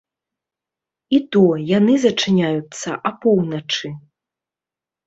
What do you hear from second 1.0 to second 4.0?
І то, яны зачыняюцца апоўначы.